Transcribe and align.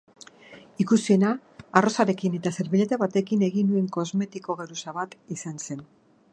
Ikusiena 0.83 1.33
arrozarekin 1.81 2.37
eta 2.39 2.53
serbileta 2.63 2.99
batekin 3.03 3.45
egin 3.51 3.71
nuen 3.75 3.93
kosmetiko-geruza 3.99 4.99
bat 5.01 5.17
izan 5.37 5.65
zen. 5.69 5.89